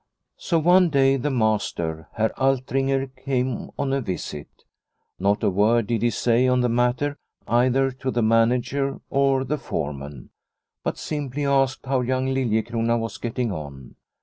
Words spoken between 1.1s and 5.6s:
the master, Herr Altringer, came on a visit. Not a